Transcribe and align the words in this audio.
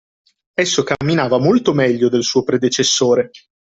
Esso 0.55 0.83
camminava 0.83 1.37
molto 1.37 1.73
meglio 1.75 2.09
del 2.09 2.23
suo 2.23 2.41
predecessore 2.43 3.29